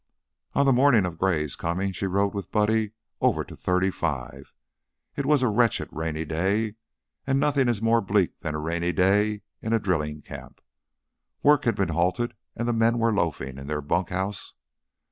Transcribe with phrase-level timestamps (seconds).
[0.55, 4.55] On the morning of Gray's coming she rode with Buddy over to thirty five.
[5.15, 6.73] It was a wretched, rainy day,
[7.27, 10.59] and nothing is more bleak than a rainy day in a drilling camp.
[11.43, 14.55] Work had been halted and the men were loafing in their bunk house.